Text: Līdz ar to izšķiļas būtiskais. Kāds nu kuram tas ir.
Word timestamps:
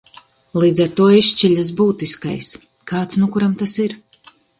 Līdz 0.61 0.79
ar 0.85 0.93
to 0.99 1.09
izšķiļas 1.17 1.69
būtiskais. 1.81 2.49
Kāds 2.93 3.21
nu 3.25 3.29
kuram 3.37 3.55
tas 3.61 3.77
ir. 3.85 3.95